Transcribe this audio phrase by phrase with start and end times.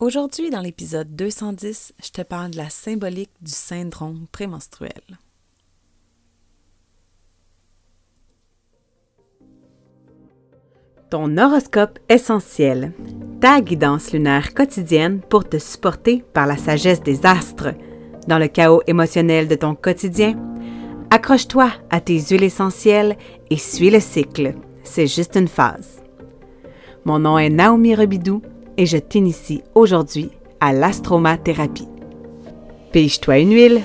[0.00, 5.02] Aujourd'hui, dans l'épisode 210, je te parle de la symbolique du syndrome prémenstruel.
[11.10, 12.94] Ton horoscope essentiel,
[13.42, 17.74] ta guidance lunaire quotidienne pour te supporter par la sagesse des astres.
[18.26, 20.34] Dans le chaos émotionnel de ton quotidien,
[21.10, 23.18] accroche-toi à tes huiles essentielles
[23.50, 24.54] et suis le cycle.
[24.82, 26.02] C'est juste une phase.
[27.04, 28.40] Mon nom est Naomi Rebidou
[28.76, 30.30] et je t'initie aujourd'hui
[30.60, 31.88] à l'astromathérapie.
[32.92, 33.82] Pige-toi une huile.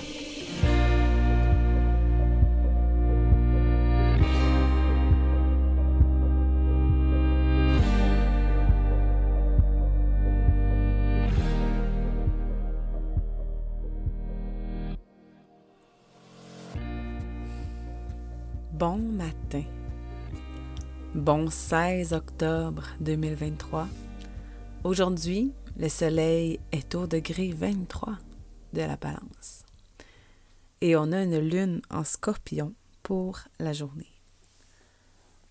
[18.73, 19.63] Bon matin.
[21.13, 23.87] Bon 16 octobre 2023.
[24.85, 28.19] Aujourd'hui, le soleil est au degré 23
[28.73, 29.65] de la balance.
[30.79, 34.13] Et on a une lune en scorpion pour la journée.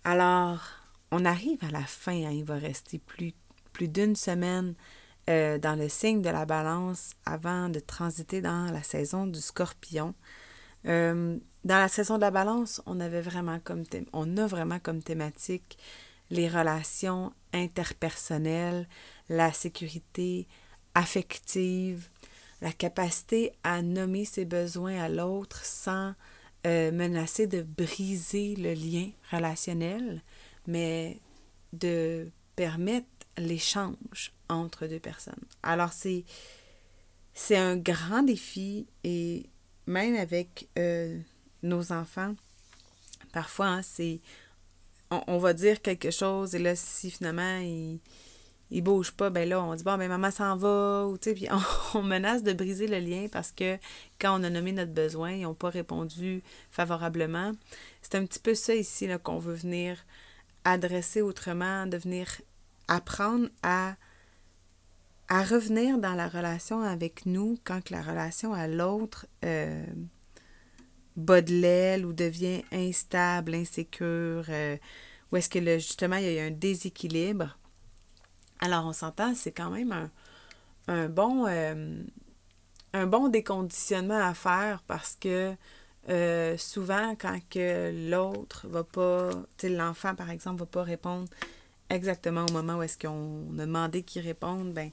[0.04, 0.60] Alors,
[1.10, 3.34] on arrive à la fin, hein, il va rester plus,
[3.80, 4.74] d'une semaine
[5.28, 10.14] euh, dans le signe de la balance avant de transiter dans la saison du scorpion.
[10.86, 13.82] Euh, dans la saison de la balance, on avait vraiment comme
[14.12, 15.76] on a vraiment comme thématique
[16.30, 18.88] les relations interpersonnelles,
[19.28, 20.46] la sécurité
[20.94, 22.08] affective,
[22.60, 26.14] la capacité à nommer ses besoins à l'autre sans
[26.66, 30.22] euh, menacer de briser le lien relationnel,
[30.66, 31.20] mais
[31.72, 35.44] de permettre l'échange entre deux personnes.
[35.62, 36.24] Alors c'est
[37.34, 39.50] c'est un grand défi et
[39.86, 41.18] même avec euh,
[41.62, 42.34] nos enfants,
[43.32, 44.20] parfois hein, c'est
[45.10, 48.00] on, va dire quelque chose et là si finalement ils
[48.70, 51.34] il bouge pas, ben là, on dit bon, ben maman s'en va, ou tu sais,
[51.34, 51.48] puis
[51.94, 53.78] on, menace de briser le lien parce que
[54.18, 57.52] quand on a nommé notre besoin, ils n'ont pas répondu favorablement.
[58.02, 60.04] C'est un petit peu ça ici qu'on veut venir
[60.64, 62.26] adresser autrement, de venir
[62.88, 63.94] apprendre à,
[65.28, 69.84] à revenir dans la relation avec nous quand la relation à l'autre euh,
[71.16, 74.76] bat de l'aile ou devient instable, insécure, euh,
[75.30, 77.56] ou est-ce que le, justement il y a un déséquilibre?
[78.60, 80.10] Alors, on s'entend, c'est quand même
[80.88, 82.02] un, bon, euh,
[82.92, 85.54] un bon déconditionnement à faire parce que
[86.08, 89.30] euh, souvent, quand que l'autre va pas,
[89.62, 91.28] l'enfant, par exemple, va pas répondre
[91.90, 94.90] exactement au moment où est-ce qu'on a demandé qu'il réponde, ben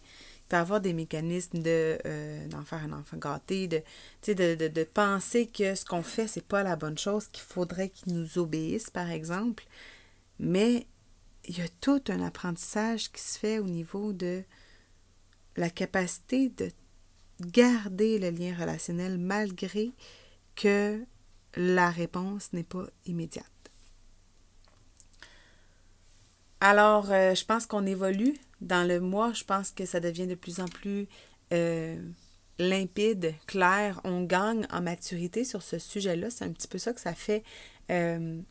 [0.52, 3.82] il peut y avoir des mécanismes de euh, d'en faire un enfant gâté, de,
[4.28, 7.88] de, de, de penser que ce qu'on fait, c'est pas la bonne chose, qu'il faudrait
[7.88, 9.64] qu'il nous obéisse, par exemple.
[10.40, 10.88] Mais
[11.46, 14.44] il y a tout un apprentissage qui se fait au niveau de
[15.56, 16.70] la capacité de
[17.40, 19.92] garder le lien relationnel malgré
[20.56, 21.02] que
[21.56, 23.46] la réponse n'est pas immédiate.
[26.60, 29.34] Alors, euh, je pense qu'on évolue dans le mois.
[29.34, 31.08] Je pense que ça devient de plus en plus
[31.54, 32.00] euh,
[32.60, 34.00] limpide, clair.
[34.04, 36.30] On gagne en maturité sur ce sujet-là.
[36.30, 37.44] C'est un petit peu ça que ça fait
[37.90, 38.42] euh,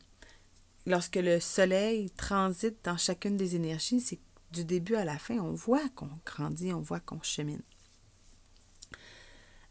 [0.87, 4.19] lorsque le soleil transite dans chacune des énergies, c'est
[4.53, 7.62] du début à la fin, on voit qu'on grandit, on voit qu'on chemine.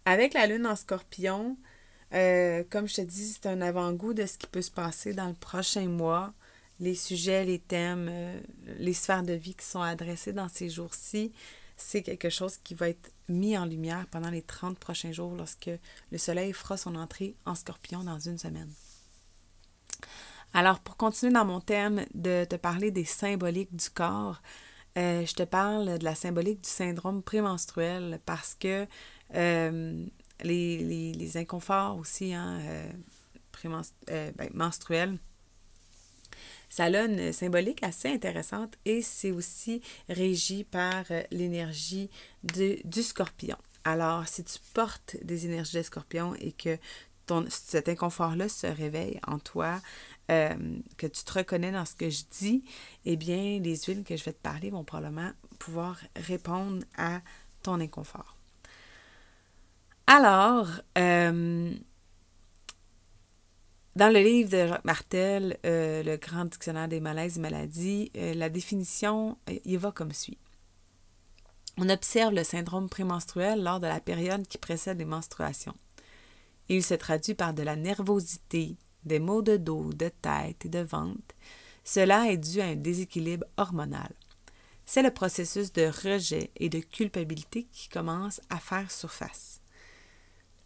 [0.06, 1.58] Avec la lune en scorpion,
[2.14, 5.28] euh, comme je te dis, c'est un avant-goût de ce qui peut se passer dans
[5.28, 6.34] le prochain mois.
[6.80, 8.40] Les sujets, les thèmes, euh,
[8.78, 11.34] les sphères de vie qui sont adressées dans ces jours-ci,
[11.76, 15.70] c'est quelque chose qui va être mis en lumière pendant les 30 prochains jours lorsque
[16.12, 18.72] le soleil fera son entrée en scorpion dans une semaine.
[20.54, 24.42] Alors, pour continuer dans mon thème de te parler des symboliques du corps,
[24.98, 28.88] euh, je te parle de la symbolique du syndrome prémenstruel parce que
[29.36, 30.06] euh,
[30.44, 32.60] les, inconforts aussi hein,
[34.08, 35.20] ben, menstruels,
[36.70, 42.10] ça a une symbolique assez intéressante et c'est aussi régi par l'énergie
[42.44, 43.58] du scorpion.
[43.84, 46.78] Alors, si tu portes des énergies de scorpion et que
[47.26, 49.80] ton, cet inconfort-là se réveille en toi,
[50.32, 50.56] euh,
[50.98, 52.64] que tu te reconnais dans ce que je dis,
[53.06, 57.22] eh bien, les huiles que je vais te parler vont probablement pouvoir répondre à
[57.64, 58.36] ton inconfort.
[60.08, 60.68] Alors,
[60.98, 61.72] euh,
[64.00, 68.50] dans le livre de Jacques Martel, euh, Le grand dictionnaire des malaises et maladies, la
[68.50, 70.38] définition, il va comme suit.
[71.78, 75.76] On observe le syndrome prémenstruel lors de la période qui précède les menstruations.
[76.70, 80.80] Il se traduit par de la nervosité, des maux de dos, de tête et de
[80.80, 81.36] ventre,
[81.84, 84.14] cela est dû à un déséquilibre hormonal.
[84.86, 89.60] c'est le processus de rejet et de culpabilité qui commence à faire surface.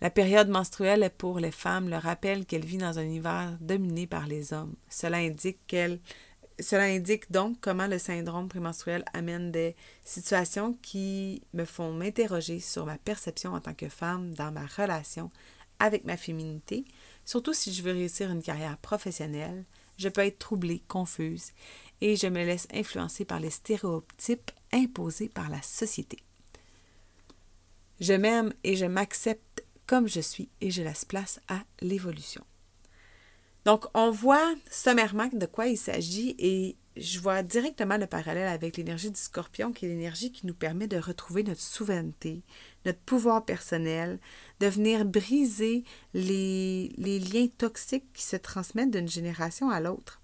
[0.01, 4.05] La période menstruelle est pour les femmes le rappel qu'elles vivent dans un univers dominé
[4.05, 4.75] par les hommes.
[4.89, 5.75] Cela indique
[6.59, 9.75] cela indique donc comment le syndrome prémenstruel amène des
[10.05, 15.31] situations qui me font m'interroger sur ma perception en tant que femme dans ma relation
[15.79, 16.85] avec ma féminité,
[17.25, 19.65] surtout si je veux réussir une carrière professionnelle.
[19.97, 21.51] Je peux être troublée, confuse,
[22.01, 26.17] et je me laisse influencer par les stéréotypes imposés par la société.
[27.99, 29.42] Je m'aime et je m'accepte
[29.87, 32.43] comme je suis et je laisse place à l'évolution.
[33.65, 38.77] Donc, on voit sommairement de quoi il s'agit et je vois directement le parallèle avec
[38.77, 42.43] l'énergie du scorpion, qui est l'énergie qui nous permet de retrouver notre souveraineté,
[42.85, 44.19] notre pouvoir personnel,
[44.59, 45.83] de venir briser
[46.13, 50.21] les, liens toxiques qui se transmettent d'une génération à l'autre.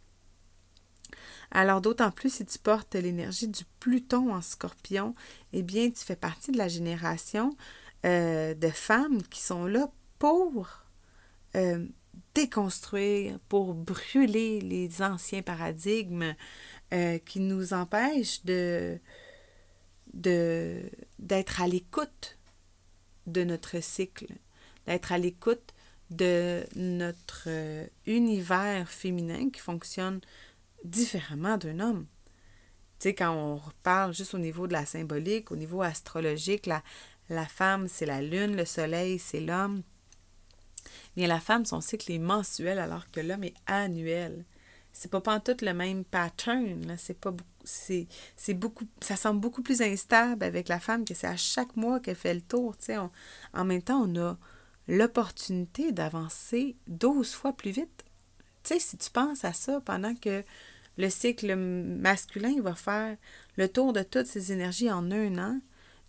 [1.51, 5.15] Alors d'autant plus si tu portes l'énergie du Pluton en scorpion,
[5.53, 7.55] eh bien tu fais partie de la génération
[8.05, 10.85] euh, de femmes qui sont là pour
[11.55, 11.85] euh,
[12.33, 16.33] déconstruire, pour brûler les anciens paradigmes
[16.93, 18.99] euh, qui nous empêchent de
[20.11, 22.39] d'être à l'écoute
[23.27, 24.33] de notre cycle,
[24.87, 25.75] d'être à l'écoute
[26.09, 27.47] de notre
[28.07, 30.19] univers féminin qui fonctionne
[30.83, 32.07] différemment d'un homme.
[32.97, 36.81] Tu sais, quand on parle juste au niveau de la symbolique, au niveau astrologique, la,
[37.29, 39.83] la femme, c'est la lune, le soleil, c'est l'homme.
[41.15, 44.45] Bien, la femme, son cycle est mensuel alors que l'homme est annuel.
[44.91, 46.95] C'est pas tout le même pattern.
[46.97, 47.33] C'est pas
[47.63, 48.07] c'est,
[48.53, 52.15] beaucoup ça semble beaucoup plus instable avec la femme que c'est à chaque mois qu'elle
[52.15, 52.75] fait le tour,
[53.53, 54.37] en même temps, on a
[54.87, 58.05] l'opportunité d'avancer 12 fois plus vite.
[58.63, 60.43] Si tu penses à ça pendant que
[60.97, 63.17] le cycle masculin va faire
[63.55, 65.59] le tour de toutes ces énergies en un an,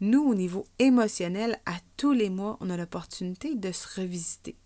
[0.01, 4.57] nous, au niveau émotionnel, à tous les mois, on a l'opportunité de se revisiter.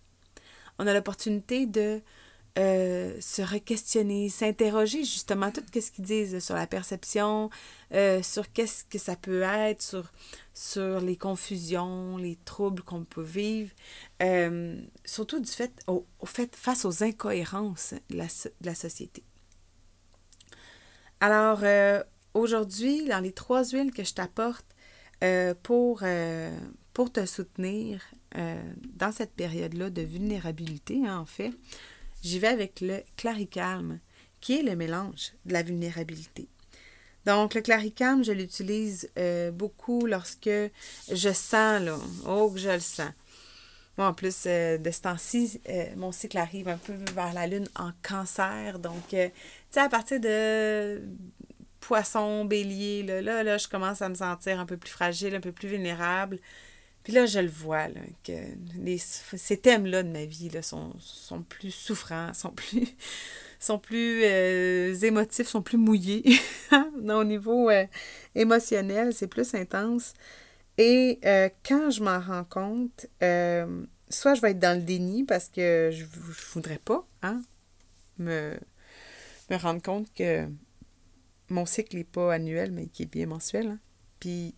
[0.79, 2.01] On a l'opportunité de
[2.57, 7.51] euh, se re-questionner, s'interroger justement tout ce qu'ils disent sur la perception,
[7.93, 10.05] euh, sur qu'est-ce que ça peut être,
[10.55, 13.73] sur, les confusions, les troubles qu'on peut vivre,
[14.23, 18.23] euh, surtout du fait, au, fait, face aux incohérences de
[18.61, 19.25] la société.
[21.19, 21.65] Alors,
[22.35, 24.67] aujourd'hui, dans les trois huiles que je t'apporte,
[25.25, 26.55] euh, pour, euh,
[26.93, 28.03] pour te soutenir
[28.37, 28.63] euh,
[28.95, 31.51] dans cette période-là de vulnérabilité, hein, en fait,
[32.23, 34.01] j'y vais avec le claricalme,
[34.43, 36.47] qui est le mélange de la vulnérabilité.
[37.25, 39.09] Donc, le claricalme, je l'utilise
[39.55, 40.51] beaucoup lorsque
[41.11, 43.13] je sens, là, oh, que je le sens.
[43.97, 45.59] Moi, en plus, de ce temps-ci,
[45.97, 48.79] mon cycle arrive un peu vers la lune en cancer.
[48.79, 49.17] Donc, tu
[49.71, 51.01] sais, à partir de
[51.85, 55.41] poisson, bélier, là, là, là, je commence à me sentir un peu plus fragile, un
[55.41, 56.39] peu plus vulnérable.
[57.03, 58.33] Puis là, je le vois, là, que
[58.79, 62.89] les, ces thèmes-là de ma vie là, sont, sont plus souffrants, sont plus,
[63.61, 66.25] sont plus euh, émotifs, sont plus mouillés.
[66.73, 67.85] Au niveau euh,
[68.35, 70.15] émotionnel, c'est plus intense.
[70.79, 73.07] Et euh, quand je m'en rends compte,
[74.09, 76.09] soit je vais être dans le déni parce que je ne
[76.55, 77.43] voudrais pas hein,
[78.19, 78.59] me,
[79.51, 80.49] me rendre compte que
[81.49, 83.69] mon cycle n'est pas annuel, mais qui est bien mensuel.
[83.69, 83.79] Hein.
[84.21, 84.55] Puis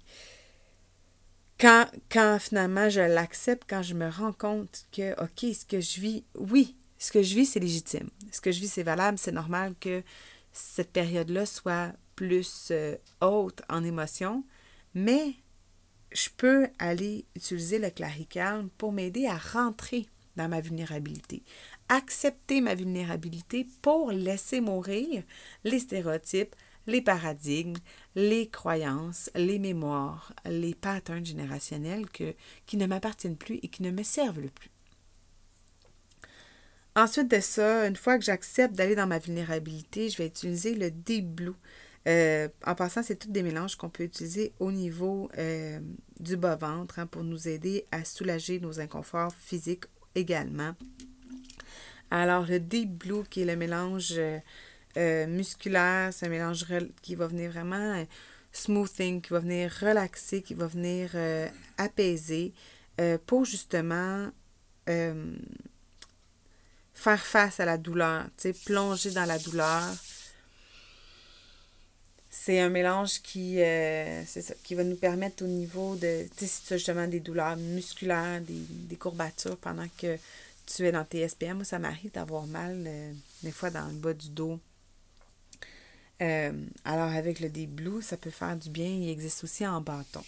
[1.59, 6.01] quand, quand finalement je l'accepte, quand je me rends compte que, OK, ce que je
[6.01, 8.09] vis, oui, ce que je vis, c'est légitime.
[8.33, 10.03] Ce que je vis, c'est valable, c'est normal que
[10.53, 14.45] cette période-là soit plus euh, haute en émotion,
[14.95, 15.35] mais
[16.13, 21.43] je peux aller utiliser le claricalme pour m'aider à rentrer dans ma vulnérabilité.
[21.89, 25.23] Accepter ma vulnérabilité pour laisser mourir
[25.65, 26.55] les stéréotypes,
[26.87, 27.77] les paradigmes,
[28.15, 32.07] les croyances, les mémoires, les patterns générationnels
[32.67, 34.71] qui ne m'appartiennent plus et qui ne me servent le plus.
[36.97, 40.91] Ensuite de ça, une fois que j'accepte d'aller dans ma vulnérabilité, je vais utiliser le
[40.91, 41.53] Deep Blue.
[42.09, 45.79] Euh, en passant, c'est tous des mélanges qu'on peut utiliser au niveau euh,
[46.21, 50.73] du bas-ventre hein, pour nous aider à soulager nos inconforts physiques également.
[52.11, 54.15] Alors, le Deep Blue, qui est le mélange
[54.97, 56.65] euh, euh, musculaire, c'est un mélange
[57.03, 58.05] qui va venir vraiment euh,
[58.53, 61.49] smoothing, qui va venir relaxer, qui va venir euh,
[61.79, 62.53] apaiser
[63.27, 64.31] pour justement
[64.87, 65.27] faire
[66.95, 68.25] face à la douleur,
[68.65, 69.95] plonger dans la douleur.
[72.31, 77.59] C'est un mélange qui, va nous permettre au niveau de, tu sais, justement des douleurs
[77.59, 78.55] musculaires, des,
[78.89, 80.17] des, courbatures pendant que
[80.65, 81.57] tu es dans tes SPM.
[81.57, 82.89] Moi, ça m'arrive d'avoir mal
[83.43, 84.59] des fois dans le bas du dos
[86.23, 86.53] Euh,
[86.85, 88.89] alors avec le Deep ça peut faire du bien.
[88.89, 90.23] Il existe aussi en bâton.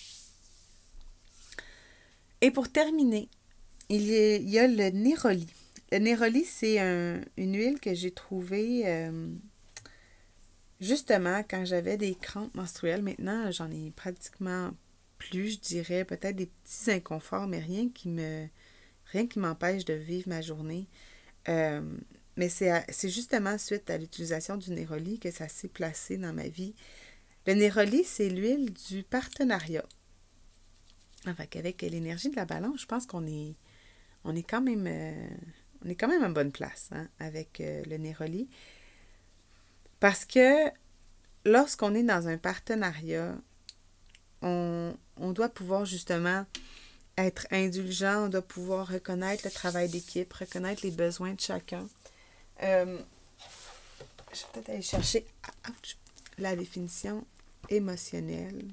[2.40, 3.28] Et pour terminer,
[3.88, 5.48] il y a, le Néroli.
[5.90, 9.28] Le Néroli, c'est une huile que j'ai trouvée euh,
[10.80, 13.02] justement quand j'avais des crampes menstruelles.
[13.02, 14.70] Maintenant, j'en ai pratiquement
[15.16, 18.46] plus, je dirais, peut-être des petits inconforts, mais rien qui me
[19.12, 20.86] rien qui m'empêche de vivre ma journée.
[21.48, 21.82] Euh,
[22.38, 26.72] mais c'est justement suite à l'utilisation du Néroli que ça s'est placé dans ma vie.
[27.46, 29.84] Le Néroli, c'est l'huile du partenariat.
[31.26, 33.56] Enfin, avec l'énergie de la balance, je pense qu'on est,
[34.22, 35.28] on est quand même euh,
[35.84, 38.48] on est quand même en bonne place hein, avec euh, le Néroli.
[39.98, 40.70] Parce que
[41.44, 43.36] lorsqu'on est dans un partenariat,
[44.42, 46.46] on, on, doit pouvoir justement
[47.16, 51.88] être indulgent, on doit pouvoir reconnaître le travail d'équipe, reconnaître les besoins de chacun.
[52.62, 52.98] Euh,
[54.32, 55.26] je vais peut-être aller chercher
[56.38, 57.24] la définition
[57.68, 58.64] émotionnelle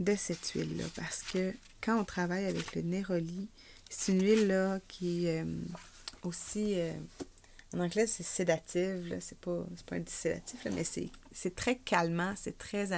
[0.00, 0.84] de cette huile-là.
[0.96, 3.48] Parce que quand on travaille avec le néroli,
[3.88, 5.62] c'est une huile-là qui est euh,
[6.22, 6.74] aussi.
[6.78, 6.92] Euh,
[7.74, 9.16] en anglais, c'est sédative.
[9.20, 12.90] C'est pas, pas un sédatif, mais c'est très calmant, c'est très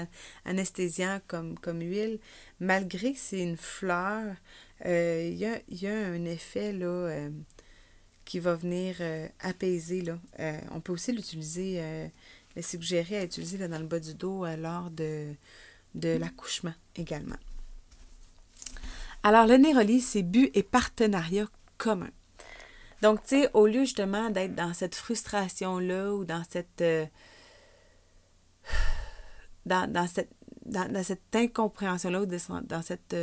[0.44, 2.18] anesthésiant comme, comme huile.
[2.60, 4.34] Malgré que c'est une fleur,
[4.86, 7.30] euh, il y, a, un effet là, euh,
[8.24, 10.02] qui va venir euh, apaiser.
[10.02, 10.18] Là.
[10.72, 12.10] on peut aussi l'utiliser,
[12.56, 15.32] le suggérer à utiliser dans le bas du dos lors de,
[15.94, 17.36] de l'accouchement également.
[19.22, 21.46] Alors, le Néroli, c'est but et partenariat
[21.78, 22.10] commun.
[23.04, 26.82] Donc, tu sais, au lieu justement d'être dans cette frustration-là ou dans cette.
[29.66, 30.30] dans, cette
[30.64, 33.14] dans, cette incompréhension-là ou dans cette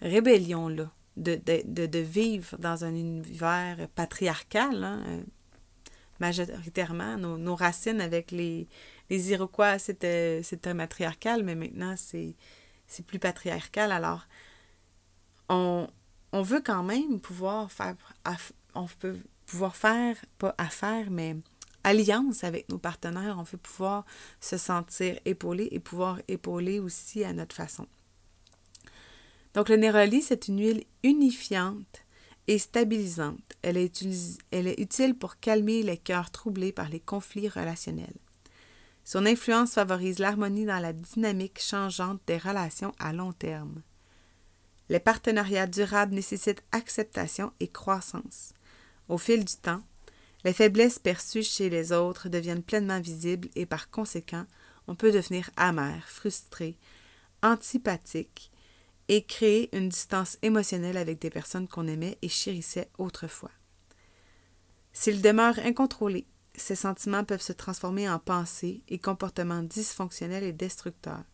[0.00, 5.22] rébellion-là, de, vivre dans un univers patriarcal, hein, euh,
[6.18, 7.18] majoritairement.
[7.18, 8.66] Nos, racines avec les,
[9.10, 10.42] les Iroquois, c'était,
[10.74, 12.34] matriarcal, mais maintenant, c'est,
[12.88, 13.92] c'est plus patriarcal.
[13.92, 14.26] Alors,
[15.48, 15.86] on,
[16.32, 17.96] on veut quand même pouvoir faire,
[18.74, 19.18] on peut
[19.72, 21.36] faire, pas affaire, mais
[21.84, 23.36] alliance avec nos partenaires.
[23.38, 24.04] On veut pouvoir
[24.40, 27.86] se sentir épaulé et pouvoir épauler aussi à notre façon.
[29.54, 32.04] Donc, le néroli, c'est une huile unifiante
[32.46, 33.56] et stabilisante.
[33.62, 34.04] Elle est,
[34.50, 38.16] elle est utile pour calmer les cœurs troublés par les conflits relationnels.
[39.04, 43.82] Son influence favorise l'harmonie dans la dynamique changeante des relations à long terme.
[44.88, 48.54] Les partenariats durables nécessitent acceptation et croissance.
[49.08, 49.82] Au fil du temps,
[50.44, 54.46] les faiblesses perçues chez les autres deviennent pleinement visibles et par conséquent,
[54.86, 56.78] on peut devenir amer, frustré,
[57.42, 58.50] antipathique
[59.08, 63.50] et créer une distance émotionnelle avec des personnes qu'on aimait et chérissait autrefois.
[64.92, 71.24] S'ils demeurent incontrôlés, ces sentiments peuvent se transformer en pensées et comportements dysfonctionnels et destructeurs.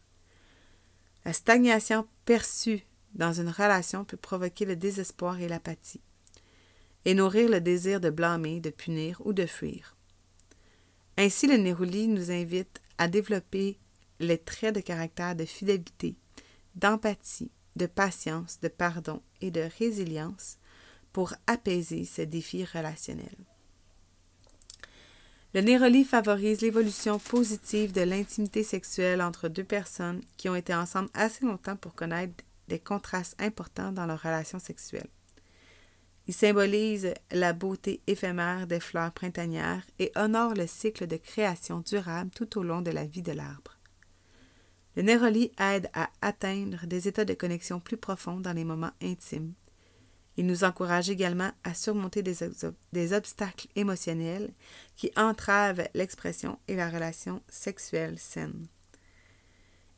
[1.24, 6.00] La stagnation perçue dans une relation peut provoquer le désespoir et l'apathie,
[7.04, 9.96] et nourrir le désir de blâmer, de punir ou de fuir.
[11.16, 13.78] Ainsi, le Néroli nous invite à développer
[14.20, 16.16] les traits de caractère de fidélité,
[16.74, 20.58] d'empathie, de patience, de pardon et de résilience
[21.12, 23.36] pour apaiser ces défis relationnels.
[25.54, 31.10] Le Néroli favorise l'évolution positive de l'intimité sexuelle entre deux personnes qui ont été ensemble
[31.14, 35.08] assez longtemps pour connaître des contrastes importants dans leur relation sexuelle.
[36.26, 42.30] Il symbolise la beauté éphémère des fleurs printanières et honore le cycle de création durable
[42.30, 43.78] tout au long de la vie de l'arbre.
[44.96, 49.52] Le Néroli aide à atteindre des états de connexion plus profonds dans les moments intimes.
[50.36, 54.52] Il nous encourage également à surmonter des obstacles émotionnels
[54.96, 58.66] qui entravent l'expression et la relation sexuelle saine.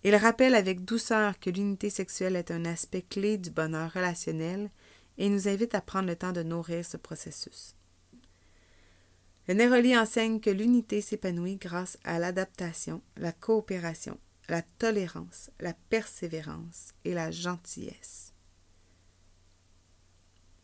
[0.07, 4.71] Il rappelle avec douceur que l'unité sexuelle est un aspect clé du bonheur relationnel
[5.19, 7.75] et nous invite à prendre le temps de nourrir ce processus.
[9.49, 14.17] Le Néroli enseigne que l'unité s'épanouit grâce à l'adaptation, la coopération,
[14.49, 18.33] la tolérance, la persévérance et la gentillesse.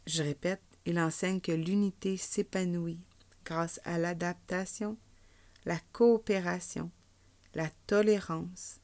[0.06, 3.00] Je répète, il enseigne que l'unité s'épanouit
[3.44, 4.96] grâce à l'adaptation,
[5.64, 6.92] la coopération,
[7.54, 8.78] la tolérance,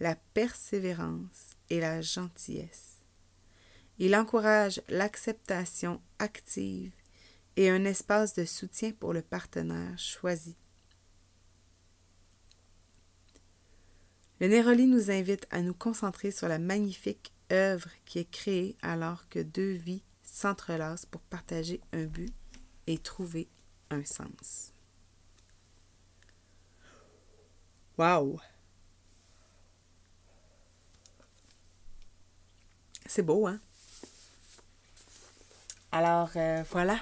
[0.00, 2.98] la persévérance et la gentillesse.
[3.98, 6.92] Il encourage l'acceptation active
[7.56, 10.54] et un espace de soutien pour le partenaire choisi.
[14.40, 19.28] Le Néroli nous invite à nous concentrer sur la magnifique œuvre qui est créée alors
[19.28, 22.32] que deux vies s'entrelacent pour partager un but
[22.86, 23.48] et trouver
[23.90, 24.72] un sens.
[27.96, 28.38] Wow!
[33.08, 33.58] C'est beau, hein?
[35.92, 36.98] Alors, euh, voilà.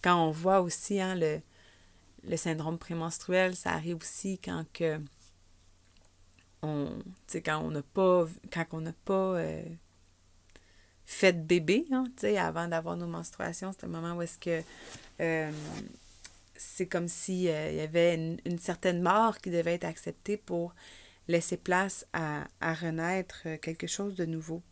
[0.00, 5.00] Quand on voit aussi hein, le, syndrome prémenstruel, ça arrive aussi quand que
[6.62, 6.96] on,
[7.44, 9.64] quand on n'a pas, quand on n'a euh,
[11.06, 12.04] fait de bébé, hein,
[12.38, 14.22] avant d'avoir nos menstruations, c'est un moment où
[15.20, 15.52] euh,
[16.54, 20.72] c'est comme il y avait une, certaine mort qui devait être acceptée pour
[21.26, 24.62] laisser place à renaître quelque chose de nouveau.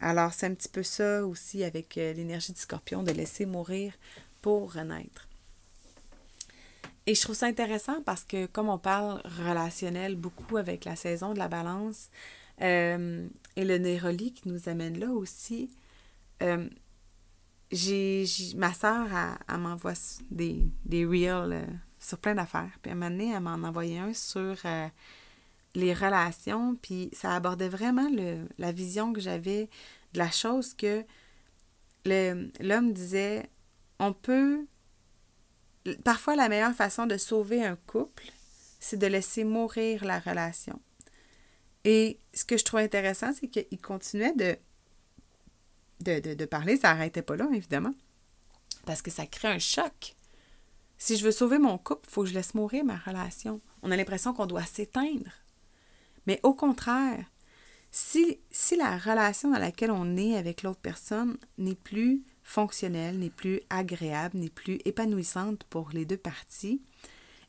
[0.00, 3.92] Alors, c'est un petit peu ça aussi avec euh, l'énergie du scorpion, de laisser mourir
[4.42, 5.28] pour renaître.
[7.06, 11.34] Et je trouve ça intéressant parce que comme on parle relationnel beaucoup avec la saison
[11.34, 12.08] de la balance
[12.62, 15.70] euh, et le néroli qui nous amène là aussi,
[16.42, 16.68] euh,
[17.70, 18.24] j'ai,
[18.56, 19.06] ma soeur,
[19.48, 19.92] elle, m'envoie
[20.30, 21.66] des, des reels
[21.98, 22.70] sur plein d'affaires.
[22.80, 24.56] Puis à un moment donné, elle m'en envoyait un sur
[25.74, 28.08] les relations, puis ça abordait vraiment
[28.58, 29.68] la vision que j'avais
[30.12, 31.04] de la chose que
[32.04, 33.48] l'homme disait,
[33.98, 34.66] on peut...
[36.04, 38.24] Parfois, la meilleure façon de sauver un couple,
[38.80, 40.80] c'est de laisser mourir la relation.
[41.84, 44.56] Et ce que je trouve intéressant, c'est qu'il continuait de,
[46.00, 47.92] de, de, parler, ça n'arrêtait pas là, évidemment,
[48.86, 50.16] parce que ça crée un choc.
[50.96, 53.60] Si je veux sauver mon couple, il faut que je laisse mourir ma relation.
[53.82, 55.30] On a l'impression qu'on doit s'éteindre.
[56.26, 57.24] Mais au contraire,
[57.90, 58.40] si,
[58.76, 64.38] la relation dans laquelle on est avec l'autre personne n'est plus fonctionnelle, n'est plus agréable,
[64.38, 66.82] n'est plus épanouissante pour les deux parties,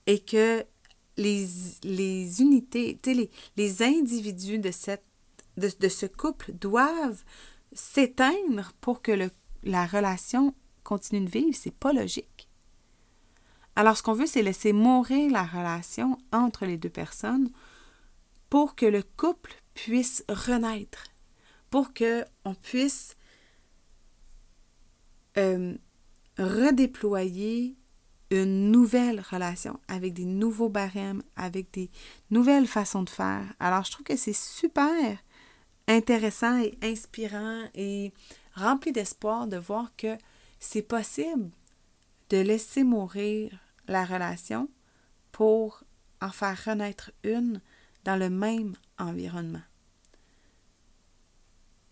[0.06, 0.64] et que
[1.18, 1.48] les,
[1.84, 7.24] les unités, les, les individus de, ce couple doivent
[7.74, 9.30] s'éteindre pour que
[9.64, 10.54] la relation
[10.84, 12.48] continue de vivre, c'est pas logique.
[13.76, 17.50] Alors, ce qu'on veut, c'est laisser mourir la relation entre les deux personnes
[18.50, 21.06] pour que le couple puisse renaître,
[21.70, 23.16] pour qu'on puisse
[25.38, 25.76] euh,
[26.38, 27.76] redéployer
[28.32, 31.90] une nouvelle relation avec des nouveaux barèmes, avec des
[32.32, 33.46] nouvelles façons de faire.
[33.60, 35.18] Alors, je trouve que c'est super
[35.88, 38.12] intéressant et inspirant et
[38.56, 40.18] rempli d'espoir de voir que
[40.60, 41.52] c'est possible
[42.30, 43.52] de laisser mourir
[43.88, 44.68] la relation
[45.32, 45.84] pour
[46.22, 47.62] en faire renaître une
[48.06, 49.62] dans le même environnement.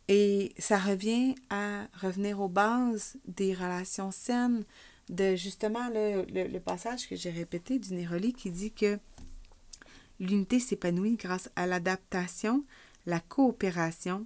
[0.08, 4.64] Et ça revient à revenir aux bases des relations saines,
[5.10, 9.00] de justement le, le, passage que j'ai répété du Néroli qui dit que
[10.20, 12.64] l'unité s'épanouit grâce à l'adaptation,
[13.06, 14.26] la coopération.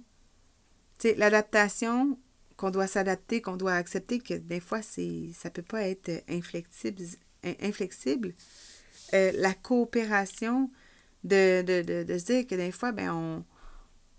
[0.98, 2.16] Sais, l'adaptation,
[2.56, 6.22] qu'on doit s'adapter, qu'on doit accepter que des fois, c'est, ça ne peut pas être
[6.28, 7.02] inflexible.
[7.60, 8.34] inflexible.
[9.14, 10.70] Euh, la coopération,
[11.24, 11.64] de,
[12.18, 13.44] se dire que des fois, ben,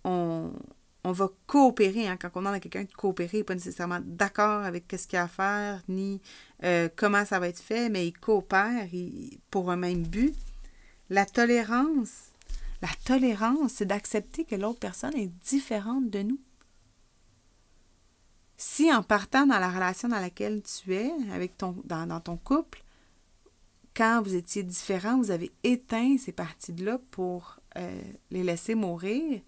[0.03, 0.53] on,
[1.03, 2.07] on, va coopérer.
[2.07, 5.17] Hein, quand on demande à quelqu'un de coopérer, pas nécessairement d'accord avec ce qu'il y
[5.17, 6.21] a à faire, ni
[6.63, 8.87] euh, comment ça va être fait, mais il coopère
[9.49, 10.35] pour un même but.
[11.09, 12.31] La tolérance,
[12.81, 16.39] la tolérance, c'est d'accepter que l'autre personne est différente de nous.
[18.57, 22.83] Si en partant dans la relation dans laquelle tu es, avec ton, dans ton couple,
[23.95, 29.41] quand vous étiez différents, vous avez éteint ces parties-là pour euh, les laisser mourir,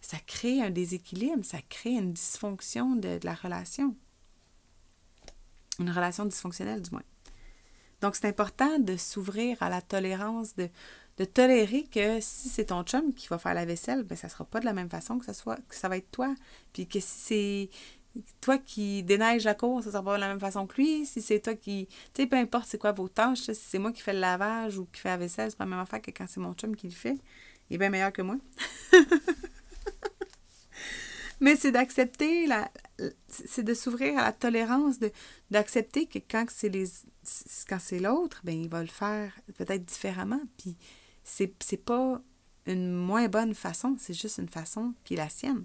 [0.00, 3.94] ça crée un déséquilibre, ça crée une dysfonction de, la relation.
[5.78, 7.02] Une relation dysfonctionnelle, du moins.
[8.00, 10.68] Donc, c'est important de s'ouvrir à la tolérance, de,
[11.18, 14.32] de tolérer que si c'est ton chum qui va faire la vaisselle, ben ça ne
[14.32, 16.34] sera pas de la même façon que ça, soit, que ça va être toi.
[16.72, 17.70] Puis que si c'est
[18.40, 21.06] toi qui déneige la cour, ça sera pas de la même façon que lui.
[21.06, 21.86] Si c'est toi qui.
[22.14, 24.78] Tu sais, peu importe c'est quoi vos tâches, si c'est moi qui fais le lavage
[24.78, 26.74] ou qui fais la vaisselle, c'est pas la même affaire que quand c'est mon chum
[26.76, 27.18] qui le fait.
[27.68, 28.36] Il est bien meilleur que moi.
[31.40, 32.70] Mais c'est d'accepter la.
[33.28, 35.10] C'est de s'ouvrir à la tolérance, de
[35.50, 36.86] d'accepter que quand c'est les
[37.68, 40.42] quand c'est l'autre, ben il va le faire peut-être différemment.
[40.58, 40.76] Puis
[41.24, 42.20] c'est, c'est pas
[42.66, 45.64] une moins bonne façon, c'est juste une façon qui est la sienne.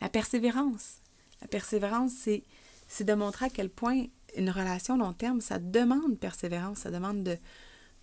[0.00, 0.98] La persévérance.
[1.40, 2.42] La persévérance, c'est,
[2.88, 7.38] c'est de montrer à quel point une relation long terme, ça demande persévérance, ça demande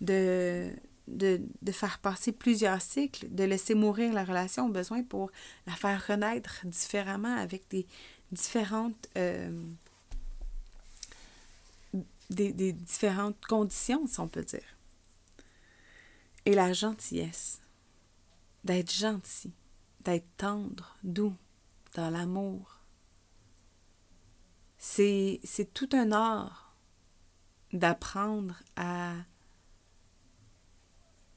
[0.00, 0.70] de,
[1.72, 5.30] faire passer plusieurs cycles, de laisser mourir la relation au besoin pour
[5.66, 7.86] la faire renaître différemment avec des
[8.30, 9.50] différentes, euh,
[12.30, 14.76] des différentes conditions, si on peut dire.
[16.44, 17.60] Et la gentillesse,
[18.64, 19.52] d'être gentil,
[20.04, 21.36] d'être tendre, doux,
[21.94, 22.78] dans l'amour.
[24.78, 25.40] C'est
[25.74, 26.76] tout un art
[27.72, 29.14] d'apprendre à,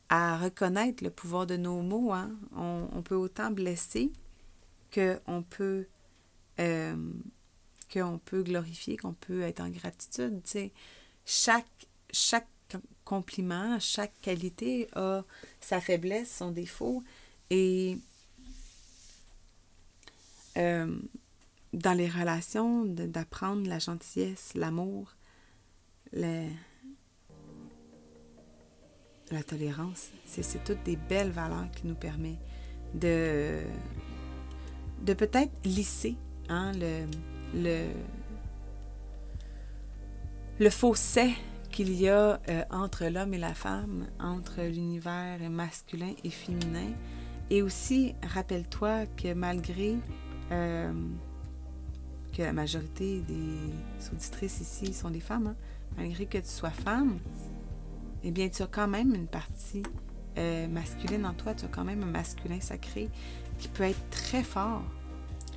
[0.09, 2.11] à reconnaître le pouvoir de nos mots.
[2.11, 2.31] Hein.
[2.55, 4.11] On, peut autant blesser
[4.93, 5.87] qu'on peut,
[6.59, 7.13] euh,
[7.93, 10.41] qu'on peut glorifier, qu'on peut être en gratitude.
[11.25, 12.47] Chaque, chaque
[13.03, 15.23] compliment, chaque qualité a
[15.61, 17.03] sa faiblesse, son défaut.
[17.51, 17.99] Et
[20.57, 20.97] euh,
[21.73, 25.15] dans les relations, d'apprendre la gentillesse, l'amour,
[26.13, 26.47] la
[29.45, 32.39] tolérance, c'est toutes des belles valeurs qui nous permettent
[32.93, 33.61] de,
[35.03, 36.15] de peut-être lisser
[36.47, 37.05] hein, le,
[37.53, 37.87] le,
[40.59, 41.33] le fossé
[41.71, 46.93] qu'il y a euh, entre l'homme et la femme, entre l'univers masculin et féminin.
[47.49, 49.97] Et aussi, rappelle-toi que malgré
[50.51, 50.93] euh,
[52.36, 55.55] que la majorité des auditrices ici sont des femmes, hein,
[55.97, 57.17] malgré que tu sois femme,
[58.23, 59.84] eh bien, tu as quand même une partie
[60.38, 63.10] euh, masculine en toi, tu as quand même un masculin sacré
[63.60, 64.84] qui peut être très fort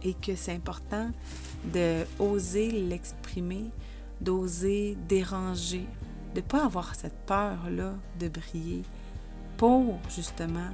[0.05, 1.11] et que c'est important
[1.73, 3.71] de oser l'exprimer,
[4.21, 5.87] d'oser déranger,
[6.35, 8.83] de ne pas avoir cette peur-là de briller
[9.57, 10.71] pour justement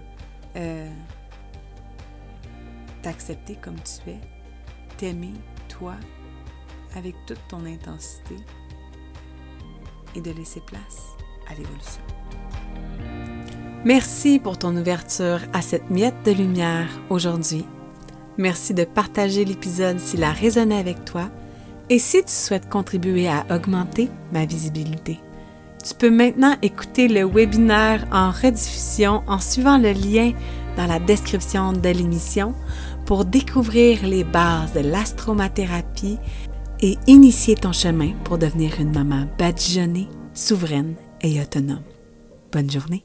[0.57, 0.91] euh,
[3.05, 4.21] t'accepter comme tu es,
[4.97, 5.35] t'aimer,
[5.69, 5.95] toi,
[6.97, 8.37] avec toute ton intensité
[10.17, 11.11] et de laisser place
[11.51, 12.01] à l'évolution.
[13.85, 17.67] Merci pour ton ouverture à cette miette de lumière aujourd'hui.
[18.39, 21.29] Merci de partager l'épisode s'il a résonné avec toi
[21.91, 25.21] et si tu souhaites contribuer à augmenter ma visibilité.
[25.87, 30.33] Tu peux maintenant écouter le webinaire en rediffusion en suivant le lien
[30.79, 32.55] dans la description de l'émission
[33.07, 36.19] pour découvrir les bases de l'astromathérapie
[36.81, 41.83] et initier ton chemin pour devenir une maman badigeonnée, souveraine et autonome.
[42.53, 43.05] Bonne journée!